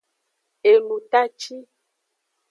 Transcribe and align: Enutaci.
Enutaci. 0.71 1.55